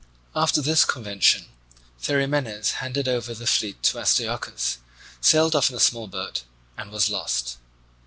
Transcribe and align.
After 0.35 0.63
this 0.63 0.83
convention 0.83 1.45
Therimenes 2.01 2.71
handed 2.81 3.07
over 3.07 3.35
the 3.35 3.45
fleet 3.45 3.83
to 3.83 3.99
Astyochus, 3.99 4.79
sailed 5.21 5.55
off 5.55 5.69
in 5.69 5.75
a 5.75 5.79
small 5.79 6.07
boat, 6.07 6.41
and 6.75 6.89
was 6.89 7.11
lost. 7.11 7.57